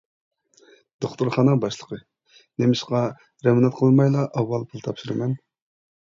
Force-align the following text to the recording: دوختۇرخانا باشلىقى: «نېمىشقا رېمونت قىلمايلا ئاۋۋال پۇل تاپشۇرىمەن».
دوختۇرخانا 1.03 1.51
باشلىقى: 1.65 1.99
«نېمىشقا 2.63 3.01
رېمونت 3.47 3.77
قىلمايلا 3.81 4.23
ئاۋۋال 4.41 4.65
پۇل 4.71 4.83
تاپشۇرىمەن». 4.89 5.37